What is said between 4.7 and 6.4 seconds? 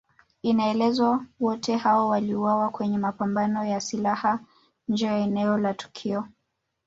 nje ya eneo la tukio